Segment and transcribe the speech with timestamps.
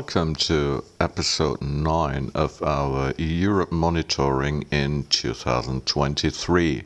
[0.00, 6.82] welcome to episode 9 of our Europe monitoring in 2023.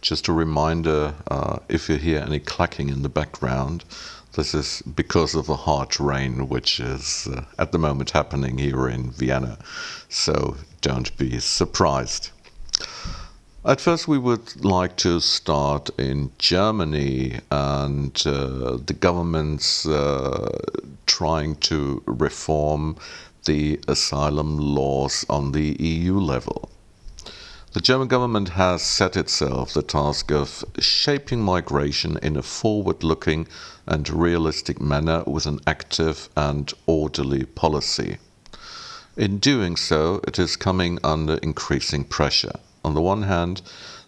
[0.00, 3.84] Just a reminder uh, if you hear any clacking in the background,
[4.32, 8.88] this is because of the hard rain which is uh, at the moment happening here
[8.88, 9.56] in Vienna,
[10.08, 12.30] so don't be surprised.
[13.64, 20.50] At first, we would like to start in Germany and uh, the government's uh,
[21.06, 22.96] trying to reform
[23.44, 26.70] the asylum laws on the EU level.
[27.72, 33.48] The German government has set itself the task of shaping migration in a forward looking
[33.84, 38.18] and realistic manner with an active and orderly policy.
[39.16, 42.60] In doing so, it is coming under increasing pressure.
[42.84, 43.60] On the one hand,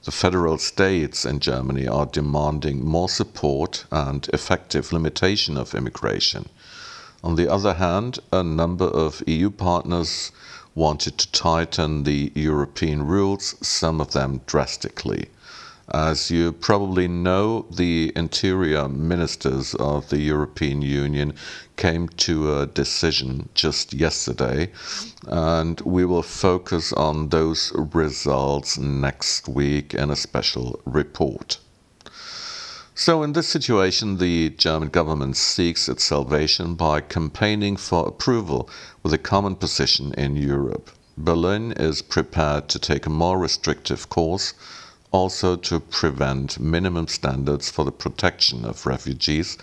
[0.04, 6.48] the federal states in Germany are demanding more support and effective limitation of immigration.
[7.24, 10.32] On the other hand, a number of EU partners
[10.74, 15.30] wanted to tighten the European rules, some of them drastically.
[15.94, 21.32] As you probably know, the interior ministers of the European Union
[21.76, 24.70] came to a decision just yesterday,
[25.28, 31.58] and we will focus on those results next week in a special report.
[32.98, 38.70] So, in this situation, the German government seeks its salvation by campaigning for approval
[39.02, 40.90] with a common position in Europe.
[41.18, 44.54] Berlin is prepared to take a more restrictive course
[45.12, 49.58] also to prevent minimum standards for the protection of refugees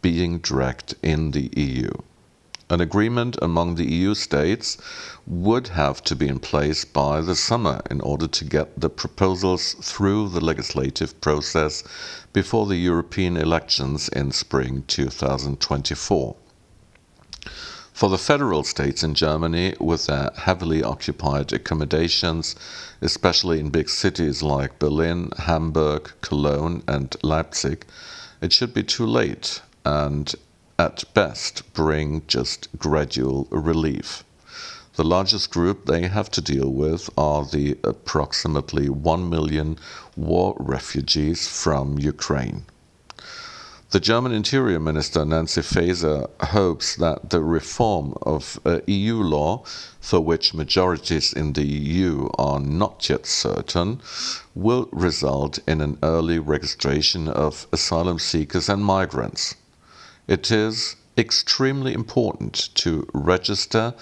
[0.00, 1.90] being dragged in the EU.
[2.70, 4.78] An agreement among the EU states
[5.26, 9.74] would have to be in place by the summer in order to get the proposals
[9.82, 11.82] through the legislative process
[12.32, 16.36] before the European elections in spring 2024.
[17.92, 22.54] For the federal states in Germany, with their heavily occupied accommodations,
[23.00, 27.84] especially in big cities like Berlin, Hamburg, Cologne, and Leipzig,
[28.40, 30.36] it should be too late and
[30.80, 34.24] at best bring just gradual relief.
[34.96, 39.78] The largest group they have to deal with are the approximately 1 million
[40.16, 42.64] war refugees from Ukraine.
[43.90, 49.62] The German Interior Minister Nancy Faeser hopes that the reform of uh, EU law,
[50.00, 54.00] for which majorities in the EU are not yet certain,
[54.54, 59.56] will result in an early registration of asylum seekers and migrants.
[60.30, 63.94] It is extremely important to register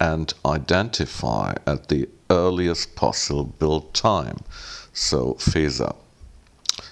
[0.00, 4.38] and identify at the earliest possible time,
[4.94, 5.94] so Faeser.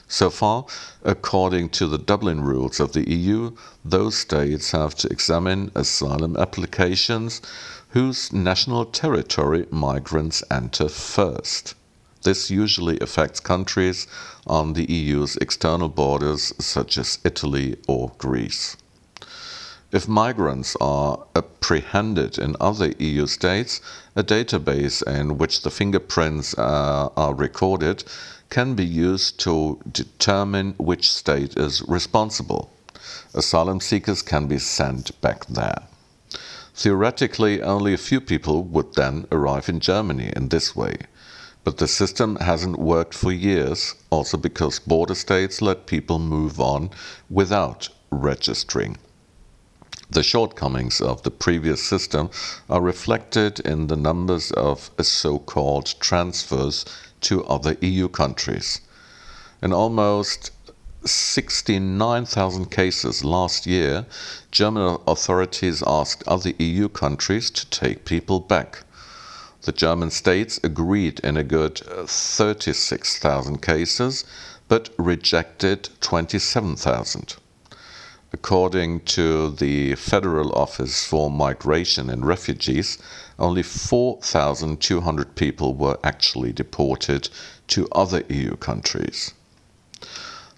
[0.09, 0.67] So far,
[1.03, 7.41] according to the Dublin rules of the EU, those states have to examine asylum applications
[7.97, 11.75] whose national territory migrants enter first.
[12.25, 14.07] This usually affects countries
[14.47, 18.77] on the EU's external borders, such as Italy or Greece.
[19.93, 23.83] If migrants are apprehended in other EU states,
[24.17, 28.03] a database in which the fingerprints uh, are recorded
[28.49, 32.73] can be used to determine which state is responsible.
[33.35, 35.83] Asylum seekers can be sent back there.
[36.75, 40.97] Theoretically, only a few people would then arrive in Germany in this way.
[41.65, 46.89] But the system hasn't worked for years, also because border states let people move on
[47.29, 48.97] without registering.
[50.13, 52.29] The shortcomings of the previous system
[52.69, 56.85] are reflected in the numbers of so called transfers
[57.23, 58.83] to other EU countries.
[59.63, 60.51] In almost
[61.07, 64.05] 69,000 cases last year,
[64.51, 68.85] German authorities asked other EU countries to take people back.
[69.63, 74.27] The German states agreed in a good 36,000 cases,
[74.69, 77.37] but rejected 27,000.
[78.35, 82.97] According to the Federal Office for Migration and Refugees,
[83.39, 87.29] only 4,200 people were actually deported
[87.69, 89.35] to other EU countries.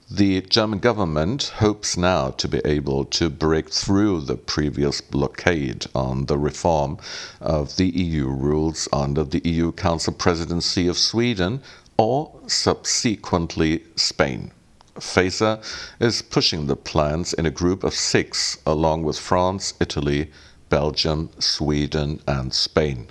[0.09, 6.27] The German government hopes now to be able to break through the previous blockade on
[6.27, 6.99] the reform
[7.41, 11.61] of the EU rules under the EU Council presidency of Sweden
[11.97, 14.53] or subsequently Spain.
[14.97, 15.63] Faeser
[15.99, 20.31] is pushing the plans in a group of six, along with France, Italy,
[20.69, 23.09] Belgium, Sweden, and Spain.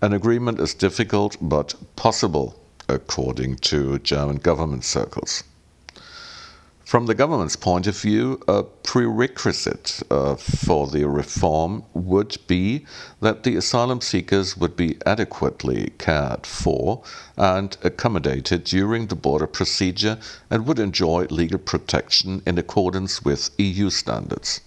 [0.00, 5.44] An agreement is difficult but possible, according to German government circles.
[6.92, 12.84] From the government's point of view, a prerequisite uh, for the reform would be
[13.22, 17.02] that the asylum seekers would be adequately cared for
[17.38, 20.18] and accommodated during the border procedure
[20.50, 24.60] and would enjoy legal protection in accordance with EU standards.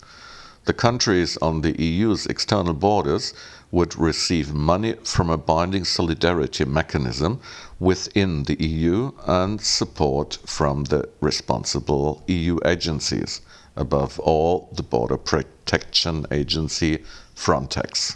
[0.65, 3.35] The countries on the EU's external borders
[3.75, 7.41] would receive money from a binding solidarity mechanism
[7.77, 13.41] within the EU and support from the responsible EU agencies,
[13.75, 17.03] above all, the Border Protection Agency
[17.35, 18.15] Frontex.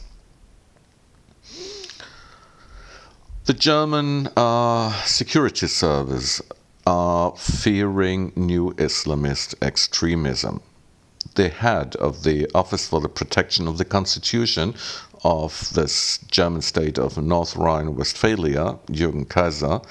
[3.44, 6.42] The German uh, security service
[6.88, 10.62] are fearing new Islamist extremism.
[11.36, 14.74] The head of the Office for the Protection of the Constitution
[15.24, 19.84] of this German state of North Rhine Westphalia, Jürgen Kayser,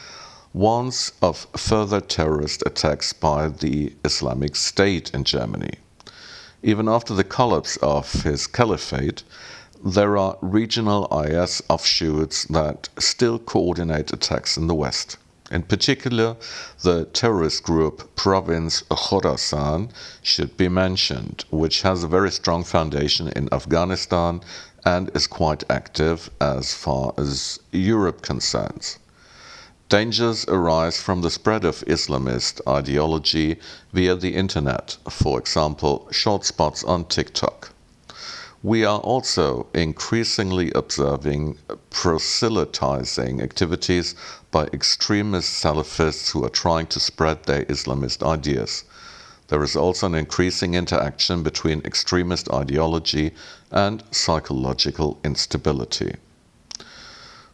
[0.53, 5.75] warns of further terrorist attacks by the Islamic State in Germany.
[6.63, 9.23] Even after the collapse of his caliphate,
[9.85, 15.17] there are regional IS offshoots that still coordinate attacks in the West.
[15.51, 16.37] In particular,
[16.83, 19.91] the terrorist group Province Khorasan
[20.23, 24.43] should be mentioned, which has a very strong foundation in Afghanistan
[24.85, 28.99] and is quite active as far as Europe concerns.
[29.89, 33.59] Dangers arise from the spread of Islamist ideology
[33.93, 37.73] via the internet, for example, short spots on TikTok.
[38.63, 41.59] We are also increasingly observing
[41.91, 44.15] proselytizing activities
[44.51, 48.85] by extremist Salafists who are trying to spread their Islamist ideas.
[49.49, 53.33] There is also an increasing interaction between extremist ideology
[53.71, 56.15] and psychological instability.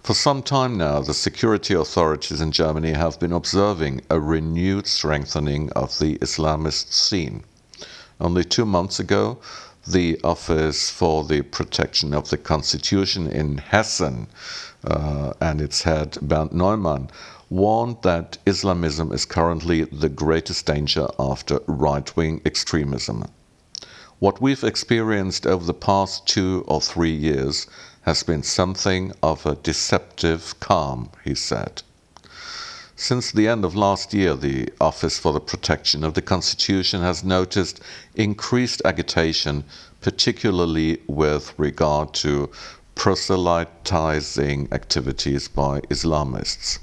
[0.03, 5.71] For some time now, the security authorities in Germany have been observing a renewed strengthening
[5.73, 7.45] of the Islamist scene.
[8.21, 9.39] Only two months ago,
[9.87, 14.27] the Office for the Protection of the Constitution in Hessen
[14.85, 17.09] uh, and its head Bernd Neumann
[17.55, 23.25] warned that Islamism is currently the greatest danger after right wing extremism.
[24.19, 27.69] What we've experienced over the past two or three years
[28.03, 31.83] has been something of a deceptive calm, he said.
[32.97, 37.23] Since the end of last year, the Office for the Protection of the Constitution has
[37.23, 37.81] noticed
[38.17, 39.63] increased agitation,
[40.01, 42.51] particularly with regard to
[42.97, 46.81] proselytizing activities by Islamists.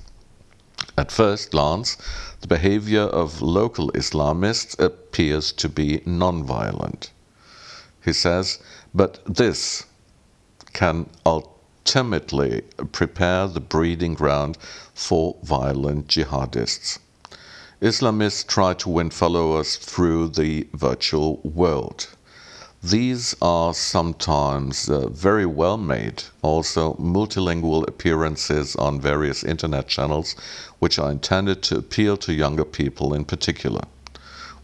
[0.98, 1.98] At first glance,
[2.42, 7.12] the behavior of local Islamists appears to be nonviolent.
[8.04, 8.60] He says,
[8.94, 9.86] but this
[10.74, 12.62] can ultimately
[12.92, 14.58] prepare the breeding ground
[14.94, 17.00] for violent jihadists.
[17.82, 22.08] Islamists try to win followers through the virtual world.
[22.84, 30.36] These are sometimes uh, very well made, also multilingual appearances on various internet channels,
[30.80, 33.82] which are intended to appeal to younger people in particular.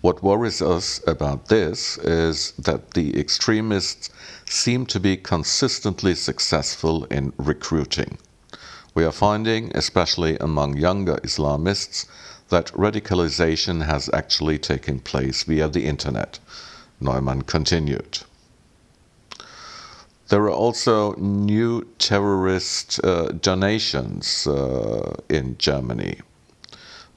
[0.01, 4.09] What worries us about this is that the extremists
[4.49, 8.17] seem to be consistently successful in recruiting.
[8.95, 12.07] We are finding, especially among younger Islamists,
[12.49, 16.39] that radicalization has actually taken place via the internet.
[16.99, 18.19] Neumann continued.
[20.29, 26.19] There are also new terrorist uh, donations uh, in Germany.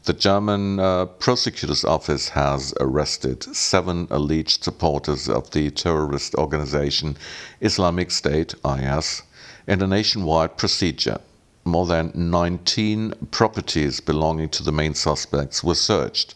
[0.04, 7.16] The German uh, prosecutor's office has arrested seven alleged supporters of the terrorist organization
[7.60, 9.22] Islamic State IS
[9.66, 11.18] in a nationwide procedure.
[11.64, 16.34] More than 19 properties belonging to the main suspects were searched.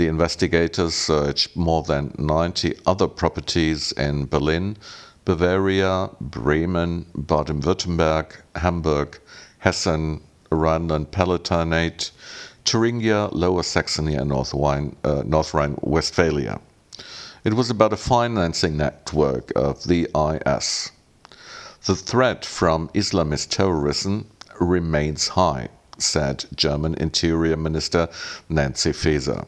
[0.00, 4.78] The investigators searched more than 90 other properties in Berlin,
[5.26, 9.20] Bavaria, Bremen, Baden Württemberg, Hamburg,
[9.58, 12.12] Hessen, Rhineland Palatinate,
[12.64, 16.62] Thuringia, Lower Saxony, and North, uh, North Rhine-Westphalia.
[17.44, 20.92] It was about a financing network of the IS.
[21.84, 28.08] The threat from Islamist terrorism remains high, said German Interior Minister
[28.48, 29.46] Nancy Faeser.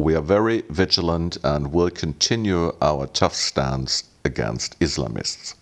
[0.00, 5.52] We are very vigilant and will continue our tough stance against Islamists.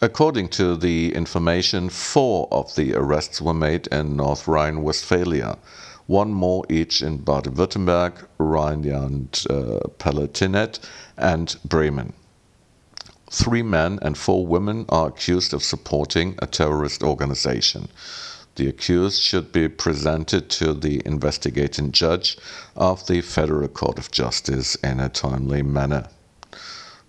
[0.00, 5.58] According to the information, four of the arrests were made in North Rhine Westphalia,
[6.06, 10.78] one more each in Baden Württemberg, Rhineland uh, Palatinate,
[11.18, 12.14] and Bremen.
[13.30, 17.90] Three men and four women are accused of supporting a terrorist organization.
[18.56, 22.36] The accused should be presented to the investigating judge
[22.76, 26.08] of the Federal Court of Justice in a timely manner.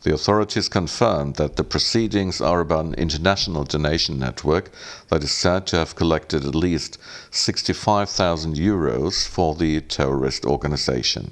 [0.04, 4.72] The authorities confirmed that the proceedings are about an international donation network
[5.10, 7.00] that is said to have collected at least
[7.32, 11.32] 65,000 euros for the terrorist organization.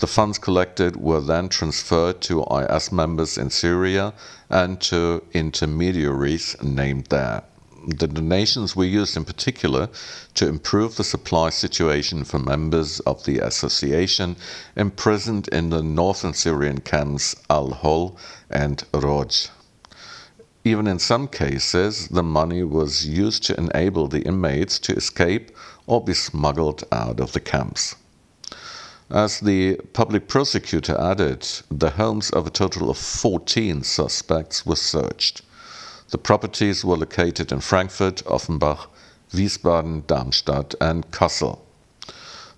[0.00, 4.14] The funds collected were then transferred to IS members in Syria
[4.48, 7.42] and to intermediaries named there
[7.96, 9.88] the donations were used in particular
[10.34, 14.36] to improve the supply situation for members of the association
[14.76, 18.18] imprisoned in the northern Syrian camps Al Hol
[18.50, 19.48] and Roj.
[20.64, 25.50] Even in some cases, the money was used to enable the inmates to escape
[25.86, 27.94] or be smuggled out of the camps.
[29.10, 35.40] As the public prosecutor added, the homes of a total of 14 suspects were searched.
[36.10, 38.88] The properties were located in Frankfurt, Offenbach,
[39.34, 41.58] Wiesbaden, Darmstadt, and Kassel.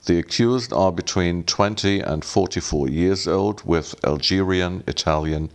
[0.06, 5.50] The accused are between 20 and 44 years old with Algerian, Italian,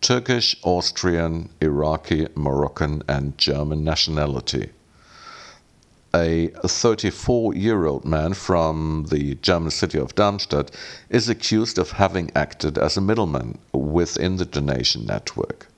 [0.00, 4.70] Turkish, Austrian, Iraqi, Moroccan, and German nationality.
[6.14, 10.70] A 34 year old man from the German city of Darmstadt
[11.10, 15.68] is accused of having acted as a middleman within the donation network.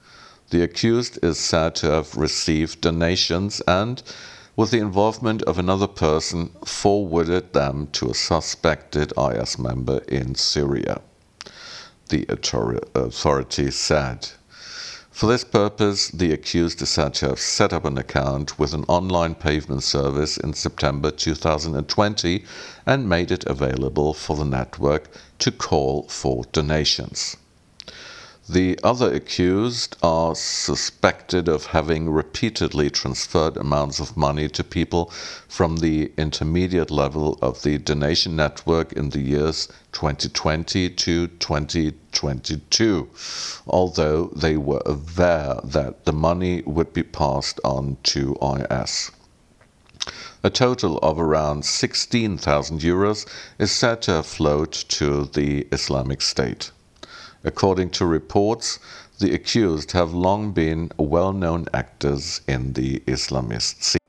[0.51, 4.01] The accused is said to have received donations and,
[4.55, 11.01] with the involvement of another person, forwarded them to a suspected IS member in Syria,
[12.11, 14.29] the authorities said.
[15.11, 18.85] For this purpose, the accused is said to have set up an account with an
[18.87, 22.45] online payment service in September 2020
[22.85, 27.37] and made it available for the network to call for donations.
[28.49, 35.11] The other accused are suspected of having repeatedly transferred amounts of money to people
[35.49, 43.09] from the intermediate level of the donation network in the years 2020 to 2022,
[43.67, 48.37] although they were aware that the money would be passed on to
[48.71, 49.11] IS.
[50.45, 53.27] A total of around 16,000 euros
[53.59, 56.71] is said to have flowed to the Islamic State.
[57.47, 58.81] According to reports,
[59.21, 64.06] the accused have long been well known actors in the Islamist scene.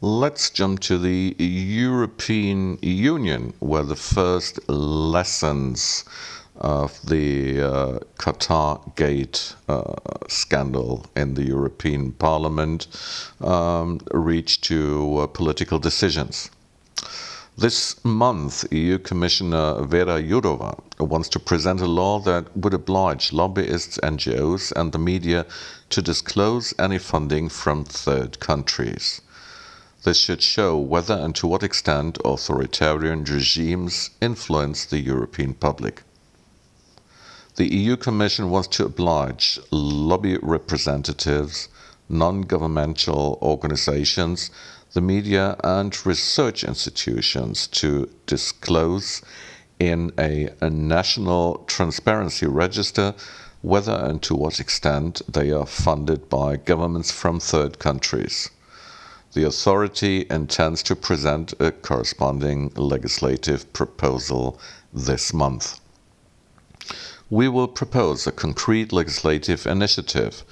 [0.00, 6.04] Let's jump to the European Union, where the first lessons
[6.54, 9.94] of the uh, Qatar Gate uh,
[10.28, 12.86] scandal in the European Parliament
[13.40, 16.48] um, reached to uh, political decisions.
[17.56, 23.98] This month, EU Commissioner Vera Jourova wants to present a law that would oblige lobbyists,
[24.04, 25.44] NGOs, and the media
[25.90, 29.22] to disclose any funding from third countries.
[30.04, 36.04] This should show whether and to what extent authoritarian regimes influence the European public.
[37.56, 41.68] The EU Commission wants to oblige lobby representatives,
[42.08, 44.52] non governmental organizations,
[44.92, 49.20] the media, and research institutions to disclose
[49.80, 53.14] in a, a, national transparency register
[53.62, 58.50] whether and to what extent they are funded by governments from third countries
[59.32, 64.58] the authority intends to present a corresponding legislative proposal
[64.92, 65.80] this month.
[67.30, 70.42] We will propose a concrete legislative initiative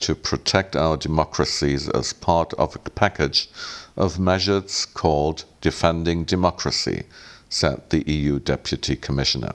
[0.00, 3.48] to protect our democracies as part of a package
[3.96, 7.04] of measures called Defending Democracy,
[7.48, 9.52] said the EU Deputy Commissioner.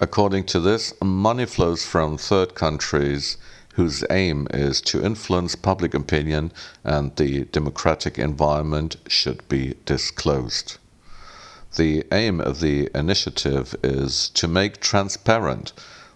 [0.00, 3.36] According to this, money flows from third countries
[3.74, 6.52] whose aim is to influence public opinion
[6.84, 10.76] and the democratic environment should be disclosed.
[11.76, 15.72] The aim of the initiative is to make transparent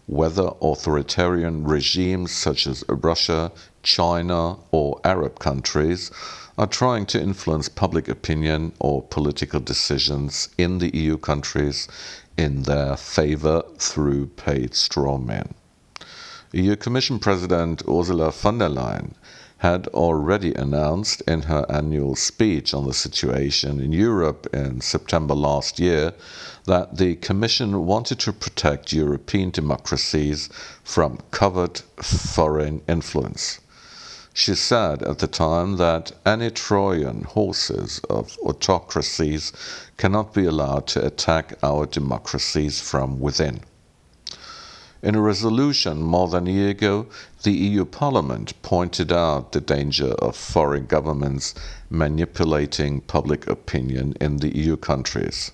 [0.06, 6.10] whether authoritarian regimes such as Russia, China, or Arab countries
[6.58, 11.88] are trying to influence public opinion or political decisions in the EU countries
[12.36, 15.54] in their favor through paid strawmen.
[16.56, 19.14] EU Commission President Ursula von der Leyen
[19.58, 25.80] had already announced in her annual speech on the situation in Europe in September last
[25.80, 26.12] year
[26.66, 30.48] that the Commission wanted to protect European democracies
[30.84, 33.58] from covert foreign influence.
[34.32, 39.52] She said at the time that any Trojan horses of autocracies
[39.96, 43.58] cannot be allowed to attack our democracies from within.
[45.04, 47.04] In a resolution more than a year ago,
[47.42, 51.54] the EU Parliament pointed out the danger of foreign governments
[51.90, 55.50] manipulating public opinion in the EU countries.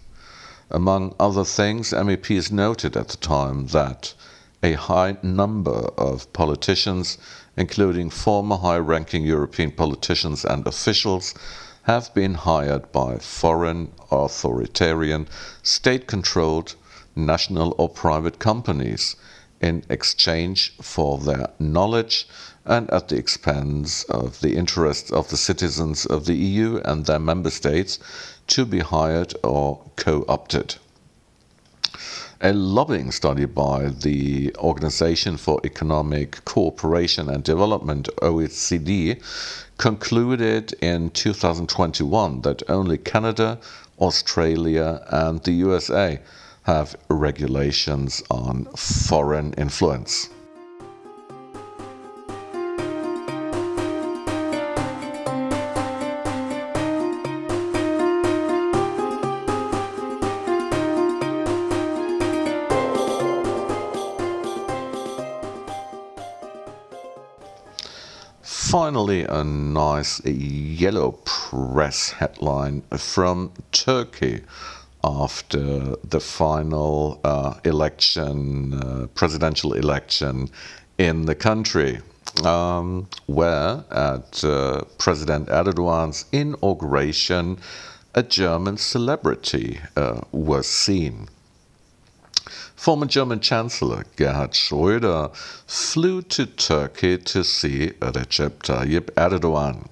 [0.71, 4.15] Among other things, MEPs noted at the time that
[4.63, 7.19] a high number of politicians,
[7.57, 11.35] including former high ranking European politicians and officials,
[11.83, 15.27] have been hired by foreign, authoritarian,
[15.65, 16.77] state controlled,
[17.17, 19.17] national or private companies
[19.61, 22.27] in exchange for their knowledge
[22.65, 27.19] and at the expense of the interests of the citizens of the EU and their
[27.19, 27.99] member states
[28.47, 30.77] to be hired or co opted.
[32.43, 39.21] A lobbying study by the Organization for Economic Cooperation and Development, OECD,
[39.77, 43.59] concluded in 2021 that only Canada,
[43.99, 46.19] Australia, and the USA
[46.71, 50.29] have regulations on foreign influence.
[68.43, 74.43] Finally, a nice yellow press headline from Turkey
[75.03, 80.49] after the final uh, election, uh, presidential election
[80.99, 82.01] in the country,
[82.45, 87.59] um, where at uh, President Erdogan's inauguration,
[88.15, 91.29] a German celebrity uh, was seen.
[92.75, 95.35] Former German Chancellor Gerhard Schröder
[95.67, 99.87] flew to Turkey to see Recep Tayyip Erdogan.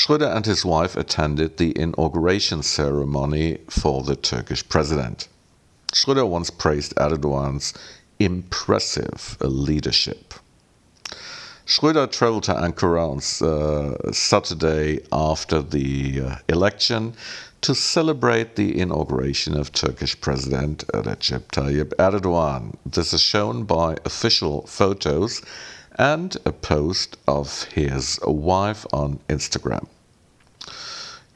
[0.00, 5.28] Schröder and his wife attended the inauguration ceremony for the Turkish president.
[5.92, 7.74] Schröder once praised Erdogan's
[8.18, 10.32] impressive leadership.
[11.66, 17.12] Schröder traveled to Ankara on uh, Saturday after the uh, election
[17.60, 22.74] to celebrate the inauguration of Turkish President Recep Tayyip Erdogan.
[22.86, 25.42] This is shown by official photos
[26.00, 29.86] and a post of his wife on Instagram.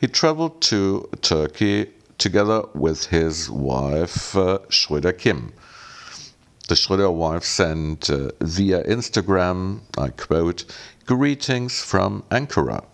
[0.01, 5.53] He traveled to Turkey together with his wife, uh, Schröder Kim.
[6.69, 10.65] The Schröder wife sent uh, via Instagram, I quote,
[11.05, 12.85] greetings from Ankara.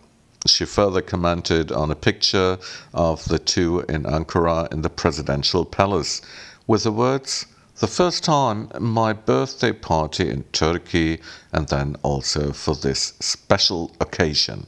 [0.49, 2.59] She further commented on a picture
[2.93, 6.21] of the two in Ankara in the presidential palace
[6.67, 7.47] with the words,
[7.81, 11.19] the first time my birthday party in Turkey,
[11.51, 14.66] and then also for this special occasion.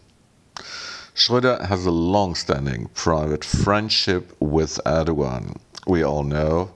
[1.14, 5.58] Schröder has a long standing private friendship with Erdogan.
[5.86, 6.70] We all know,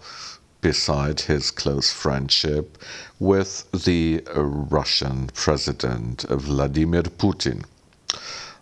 [0.61, 2.77] beside his close friendship
[3.19, 7.65] with the Russian President Vladimir Putin.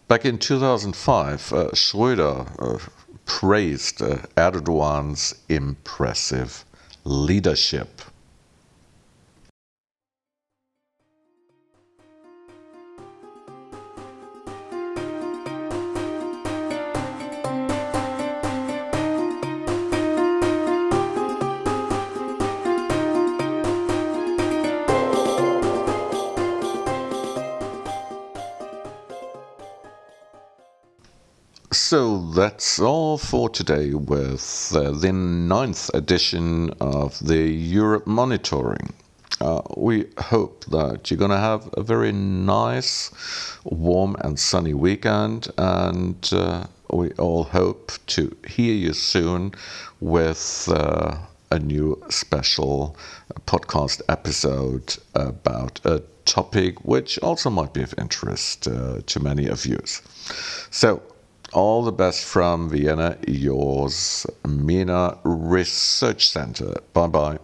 [0.07, 2.79] Back in 2005, uh, Schröder uh,
[3.27, 6.65] praised uh, Erdogan's impressive
[7.05, 8.14] leadership.
[32.05, 38.93] So that's all for today with uh, the ninth edition of the Europe Monitoring.
[39.41, 43.11] Uh, we hope that you're going to have a very nice,
[43.65, 49.55] warm, and sunny weekend, and uh, we all hope to hear you soon
[50.01, 51.17] with uh,
[51.51, 52.99] a new special
[53.47, 59.65] podcast episode about a topic which also might be of interest uh, to many of
[59.65, 59.81] you.
[60.71, 61.03] So,
[61.55, 66.75] all the best from Vienna, yours, MENA Research Center.
[66.93, 67.39] Bye bye.